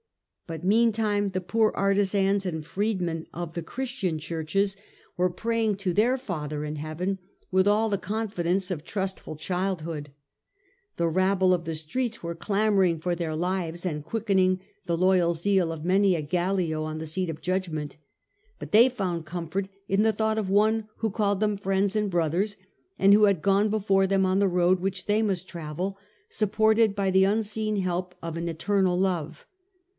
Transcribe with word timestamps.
But 0.47 0.65
meantime 0.65 1.29
the 1.29 1.39
poor 1.39 1.71
artisans 1.75 2.45
and 2.45 2.65
freedmen 2.65 3.25
of 3.33 3.53
the 3.53 3.61
Christian 3.61 4.17
churches 4.19 4.75
were 5.15 5.27
126 5.27 5.79
T)te 5.79 5.91
Age 5.91 5.91
of 5.91 5.95
the 5.95 6.01
Antonines, 6.01 6.19
A.D. 6.19 6.25
praying 6.25 6.25
to 6.25 6.27
their 6.27 6.27
Father 6.27 6.65
in 6.65 6.75
heaven 6.77 7.19
with 7.51 7.67
all 7.67 7.87
the 7.87 7.97
confidence 7.99 8.67
The 8.67 8.77
con 8.77 8.83
trustful 8.85 9.39
childhood. 9.39 10.09
The 10.97 11.07
rabble 11.07 11.53
of 11.53 11.63
the 11.65 11.71
trastofthe 11.71 11.77
streets 11.77 12.23
were 12.23 12.35
clamouring 12.35 12.99
for 12.99 13.13
their 13.15 13.35
lives, 13.35 13.85
and 13.85 14.01
por^ 14.03 14.09
quickening 14.09 14.59
the 14.87 14.97
loyal 14.97 15.35
zeal 15.35 15.71
of 15.71 15.85
many 15.85 16.15
a 16.15 16.21
Gallio 16.23 16.83
on 16.83 16.97
Christians. 16.97 17.29
jucignient; 17.39 17.95
but 18.59 18.71
they 18.71 18.89
found 18.89 19.25
comfort 19.25 19.69
in 19.87 20.01
the 20.01 20.11
thought 20.11 20.39
of 20.39 20.49
One 20.49 20.87
who 20.97 21.11
called 21.11 21.39
them 21.39 21.55
friends 21.55 21.95
and 21.95 22.09
brothers, 22.11 22.57
and 22.99 23.13
who 23.13 23.25
had 23.25 23.43
gone 23.43 23.69
before 23.69 24.07
them 24.07 24.25
on 24.25 24.39
the 24.39 24.47
road 24.49 24.79
which 24.79 25.05
they 25.05 25.21
must 25.21 25.47
travel, 25.47 25.97
supported 26.27 26.95
by 26.95 27.11
the 27.11 27.23
unseen 27.23 27.75
help 27.77 28.15
of 28.23 28.35
^Yi 28.35 28.47
Eternal 28.49 28.99
Love. 28.99 29.45